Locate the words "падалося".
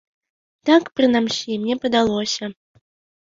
1.83-2.49